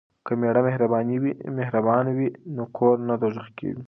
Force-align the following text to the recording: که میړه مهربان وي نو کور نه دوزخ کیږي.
که 0.25 0.33
میړه 0.41 0.61
مهربان 1.57 2.05
وي 2.17 2.27
نو 2.55 2.63
کور 2.77 2.95
نه 3.09 3.15
دوزخ 3.21 3.47
کیږي. 3.57 3.79